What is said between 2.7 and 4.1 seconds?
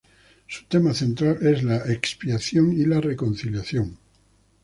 y la reconciliación.